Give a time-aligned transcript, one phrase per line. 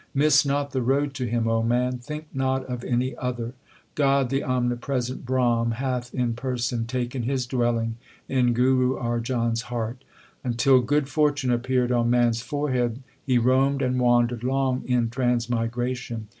[0.15, 3.53] Miss not the road to him, O man; think not of any other.
[3.93, 10.03] God the Omnipresent Brahm hath in person taken His dwelling in Guru Arjan s heart.
[10.43, 16.29] Until good fortune appeared on man s forehead, he roamed and wandered long in transmigration.